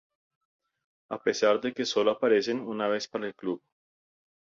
A 1.17 1.21
pesar 1.25 1.55
de 1.63 1.69
que 1.75 1.85
sólo 1.91 2.09
aparecen 2.11 2.59
una 2.73 2.87
vez 2.87 3.07
para 3.07 3.27
el 3.27 3.35
club. 3.35 3.61